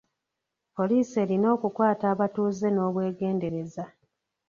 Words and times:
Poliisi 0.75 1.13
erina 1.23 1.47
okukwata 1.55 2.05
abatuuze 2.13 2.67
n'obwegendereza. 2.71 3.85